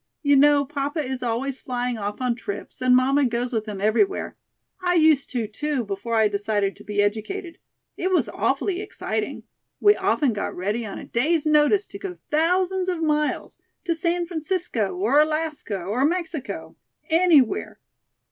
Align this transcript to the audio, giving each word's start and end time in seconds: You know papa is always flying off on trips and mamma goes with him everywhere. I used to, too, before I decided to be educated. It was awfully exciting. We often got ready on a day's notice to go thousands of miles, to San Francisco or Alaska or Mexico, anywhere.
You 0.23 0.35
know 0.35 0.65
papa 0.65 1.01
is 1.05 1.21
always 1.21 1.59
flying 1.61 1.99
off 1.99 2.21
on 2.21 2.33
trips 2.33 2.81
and 2.81 2.95
mamma 2.95 3.23
goes 3.25 3.53
with 3.53 3.67
him 3.67 3.79
everywhere. 3.79 4.35
I 4.83 4.95
used 4.95 5.29
to, 5.29 5.45
too, 5.45 5.83
before 5.83 6.15
I 6.15 6.27
decided 6.27 6.75
to 6.77 6.83
be 6.83 7.03
educated. 7.03 7.59
It 7.97 8.09
was 8.09 8.27
awfully 8.27 8.81
exciting. 8.81 9.43
We 9.79 9.95
often 9.95 10.33
got 10.33 10.55
ready 10.55 10.87
on 10.87 10.97
a 10.97 11.05
day's 11.05 11.45
notice 11.45 11.85
to 11.89 11.99
go 11.99 12.17
thousands 12.31 12.89
of 12.89 13.03
miles, 13.03 13.61
to 13.83 13.93
San 13.93 14.25
Francisco 14.25 14.95
or 14.97 15.19
Alaska 15.19 15.79
or 15.79 16.03
Mexico, 16.05 16.75
anywhere. 17.11 17.79